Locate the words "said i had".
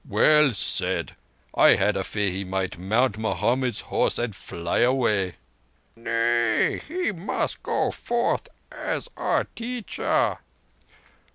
0.55-1.95